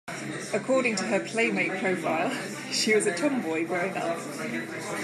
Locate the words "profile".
1.77-2.31